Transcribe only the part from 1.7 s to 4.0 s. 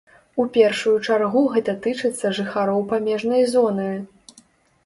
тычыцца жыхароў памежнай зоны.